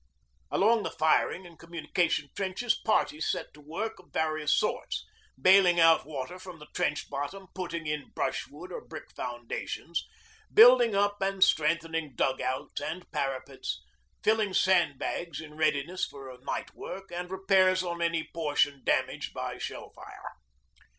[0.49, 5.05] Along the firing and communication trenches parties set to work of various sorts,
[5.39, 10.03] bailing out water from the trench bottom, putting in brushwood or brick foundations,
[10.51, 13.79] building up and strengthening dug outs and parapets,
[14.23, 19.91] filling sandbags in readiness for night work and repairs on any portion damaged by shell
[19.91, 20.31] fire.